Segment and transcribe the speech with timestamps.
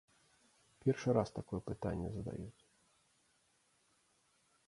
[0.83, 2.61] Першы раз такое пытанне задаюць.